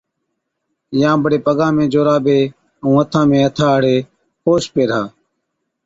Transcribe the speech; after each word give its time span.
يان 0.99 1.17
بڙي 1.23 1.39
پگا 1.45 1.67
۾ 1.75 1.83
جورابي 1.93 2.39
ائُون 2.83 2.93
هٿا 2.97 3.21
۾ 3.31 3.33
هٿا 3.45 3.67
هاڙي 3.73 3.97
پوش 4.43 4.63
پيهرا۔ 4.73 5.01